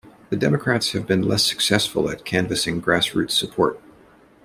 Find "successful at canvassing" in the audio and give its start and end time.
1.45-2.79